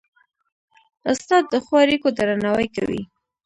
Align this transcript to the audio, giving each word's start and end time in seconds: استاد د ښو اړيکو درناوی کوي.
استاد 1.11 1.43
د 1.49 1.55
ښو 1.65 1.73
اړيکو 1.83 2.07
درناوی 2.17 2.67
کوي. 2.75 3.01